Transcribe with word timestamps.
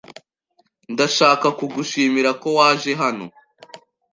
Ndashaka 0.93 1.47
kugushimira 1.57 2.29
ko 2.41 2.47
waje 2.57 2.91
hano. 3.01 3.25